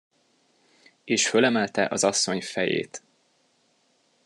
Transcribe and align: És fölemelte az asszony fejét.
És 1.03 1.29
fölemelte 1.29 1.87
az 1.89 2.03
asszony 2.03 2.41
fejét. 2.41 3.03